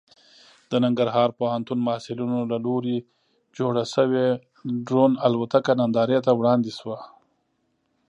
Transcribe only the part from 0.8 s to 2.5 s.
ننګرهار پوهنتون محصلینو